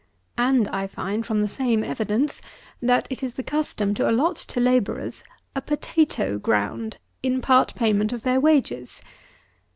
[0.39, 2.41] And I find, from the same evidence,
[2.81, 5.23] that it is the custom to allot to labourers
[5.55, 9.03] "a potatoe ground" in part payment of their wages!